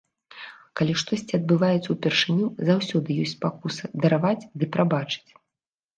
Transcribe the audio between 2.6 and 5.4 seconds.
заўсёды ёсць спакуса дараваць ды прабачаць.